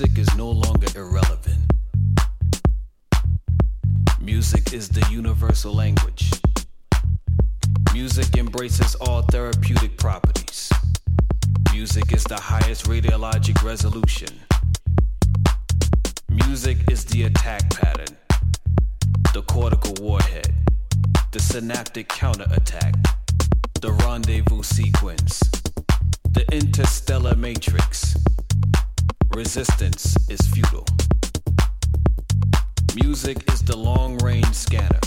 Music 0.00 0.18
is 0.18 0.34
no 0.34 0.50
longer 0.50 0.86
irrelevant. 0.96 1.58
Music 4.18 4.72
is 4.72 4.88
the 4.88 5.06
universal 5.10 5.74
language. 5.74 6.30
Music 7.92 8.34
embraces 8.38 8.94
all 8.94 9.20
therapeutic 9.24 9.98
properties. 9.98 10.70
Music 11.74 12.14
is 12.14 12.24
the 12.24 12.40
highest 12.40 12.86
radiologic 12.86 13.62
resolution. 13.62 14.30
Music 16.30 16.78
is 16.90 17.04
the 17.04 17.24
attack 17.24 17.68
pattern, 17.68 18.16
the 19.34 19.42
cortical 19.42 19.92
warhead, 20.00 20.50
the 21.32 21.40
synaptic 21.40 22.08
counterattack, 22.08 22.94
the 23.82 23.92
rendezvous 23.92 24.62
sequence, 24.62 25.40
the 26.30 26.46
interstellar 26.50 27.36
matrix. 27.36 28.16
Resistance 29.34 30.16
is 30.28 30.40
futile. 30.48 30.84
Music 32.96 33.38
is 33.52 33.62
the 33.62 33.76
long 33.76 34.18
range 34.18 34.52
scanner, 34.52 34.98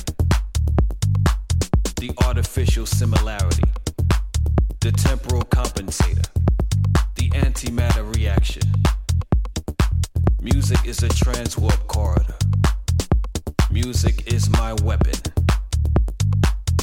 the 1.98 2.12
artificial 2.26 2.86
similarity, 2.86 3.64
the 4.80 4.94
temporal 4.94 5.42
compensator, 5.44 6.26
the 7.16 7.30
antimatter 7.32 8.16
reaction. 8.16 8.64
Music 10.42 10.80
is 10.86 11.04
a 11.04 11.10
transwarp 11.10 11.86
corridor. 11.88 12.38
Music 13.72 14.32
is 14.32 14.50
my 14.52 14.74
weapon. 14.84 15.20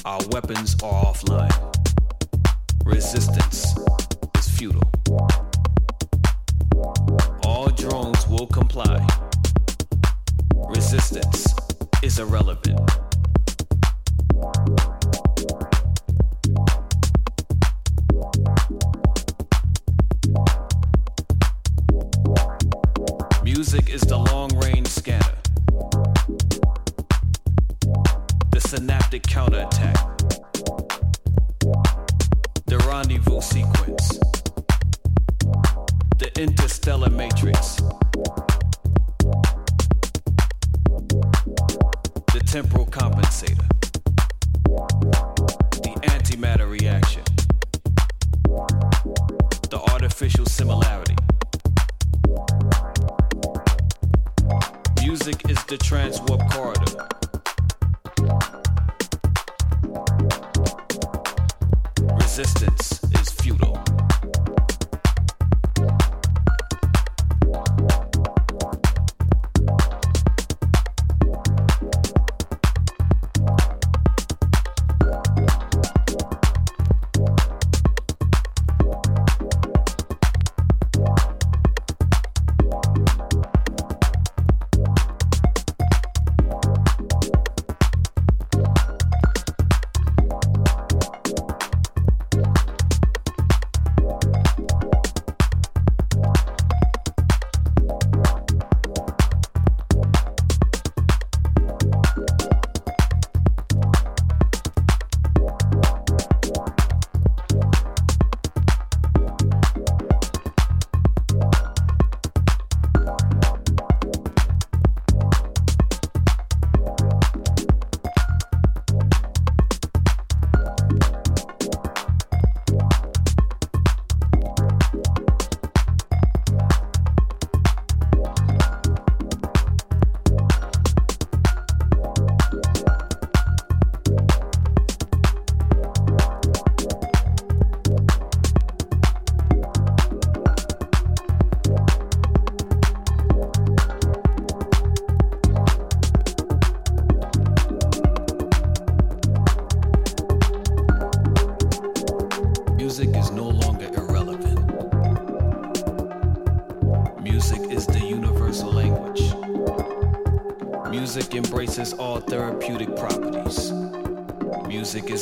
Our 0.04 0.20
weapons 0.30 0.74
are 0.82 1.04
offline. 1.04 1.74
Resistance 2.84 3.74
is 4.38 4.48
futile. 4.50 4.89
Irrelevant. 12.20 12.99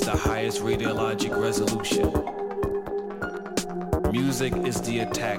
The 0.08 0.16
highest 0.16 0.62
radiologic 0.62 1.38
resolution. 1.38 2.10
Music 4.10 4.56
is 4.66 4.80
the 4.80 5.00
attack 5.00 5.38